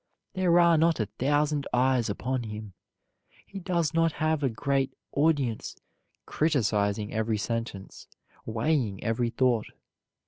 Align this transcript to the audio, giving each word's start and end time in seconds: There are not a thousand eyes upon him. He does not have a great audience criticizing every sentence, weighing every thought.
There 0.33 0.59
are 0.59 0.79
not 0.79 0.99
a 0.99 1.05
thousand 1.19 1.67
eyes 1.71 2.09
upon 2.09 2.41
him. 2.41 2.73
He 3.45 3.59
does 3.59 3.93
not 3.93 4.13
have 4.13 4.41
a 4.41 4.49
great 4.49 4.91
audience 5.11 5.75
criticizing 6.25 7.13
every 7.13 7.37
sentence, 7.37 8.07
weighing 8.43 9.03
every 9.03 9.29
thought. 9.29 9.67